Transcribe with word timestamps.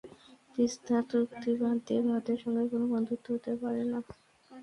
তিস্তা 0.55 0.97
চুক্তি 1.09 1.51
বাদ 1.61 1.77
দিয়ে 1.85 2.01
ভারতের 2.07 2.37
সঙ্গে 2.43 2.63
কোনো 2.71 2.85
বন্ধুত্ব 2.93 3.25
হতে 3.35 3.51
পারে 3.61 3.83
না। 3.91 3.99